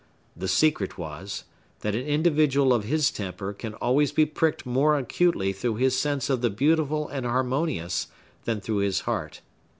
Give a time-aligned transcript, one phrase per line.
[0.35, 1.43] The secret was,
[1.81, 6.27] that an individual of his temper can always be pricked more acutely through his sense
[6.27, 8.07] of the beautiful and harmonious
[8.45, 9.41] than through his heart.